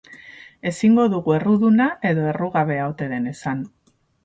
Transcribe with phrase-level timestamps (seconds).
[0.71, 3.65] Ezingo dugu erruduna edo errugabea ote den esan.